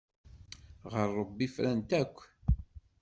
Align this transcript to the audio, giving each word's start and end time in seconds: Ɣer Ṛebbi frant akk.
Ɣer 0.93 1.07
Ṛebbi 1.19 1.47
frant 1.55 1.91
akk. 2.01 2.15